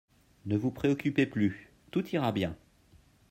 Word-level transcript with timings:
Ne 0.47 0.57
vous 0.57 0.71
préoccupez 0.71 1.27
plus. 1.27 1.69
Tout 1.91 2.07
ira 2.07 2.31
bien. 2.31 2.57